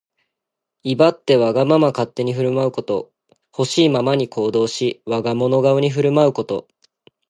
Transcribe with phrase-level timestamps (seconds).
[0.83, 3.11] 威張ってわがまま勝手に振る舞うこと。
[3.51, 6.67] ほしいままに行動し、我が物顔に振る舞うこと。